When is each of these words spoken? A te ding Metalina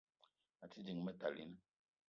A 0.63 0.71
te 0.71 0.79
ding 0.87 0.99
Metalina 1.05 1.57